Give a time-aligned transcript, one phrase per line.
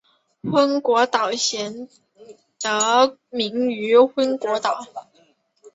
[0.41, 1.87] 昏果岛县
[2.59, 4.83] 得名于昏果岛。